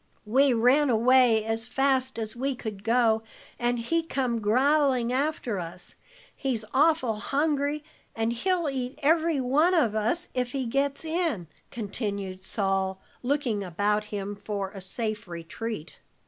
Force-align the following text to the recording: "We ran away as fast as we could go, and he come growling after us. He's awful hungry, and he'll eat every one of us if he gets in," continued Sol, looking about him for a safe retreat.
"We 0.25 0.51
ran 0.51 0.89
away 0.89 1.45
as 1.45 1.65
fast 1.65 2.17
as 2.17 2.35
we 2.35 2.55
could 2.55 2.83
go, 2.83 3.21
and 3.59 3.77
he 3.77 4.01
come 4.01 4.39
growling 4.41 5.13
after 5.13 5.59
us. 5.59 5.93
He's 6.35 6.65
awful 6.73 7.17
hungry, 7.19 7.83
and 8.15 8.33
he'll 8.33 8.67
eat 8.67 8.97
every 9.03 9.39
one 9.39 9.75
of 9.75 9.93
us 9.93 10.29
if 10.33 10.53
he 10.53 10.65
gets 10.65 11.05
in," 11.05 11.45
continued 11.69 12.41
Sol, 12.41 12.99
looking 13.21 13.63
about 13.63 14.05
him 14.05 14.35
for 14.35 14.71
a 14.71 14.81
safe 14.81 15.27
retreat. 15.27 15.99